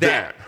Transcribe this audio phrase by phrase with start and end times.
[0.00, 0.39] that.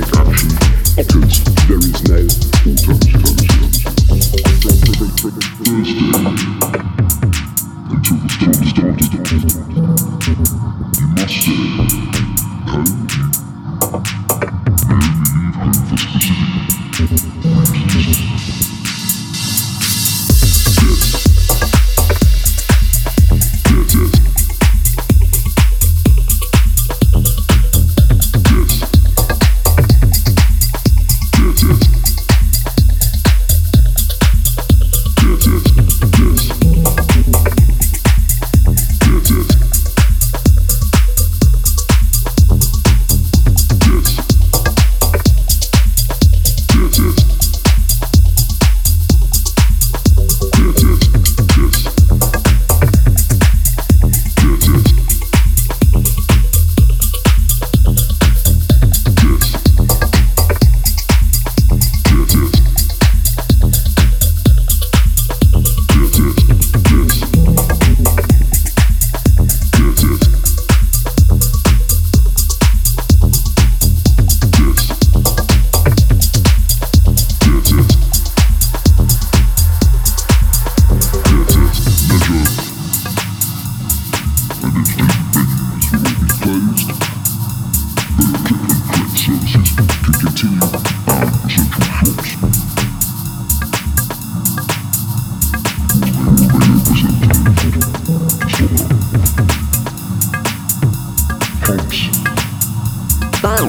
[0.00, 0.50] take action
[0.94, 2.55] because there is no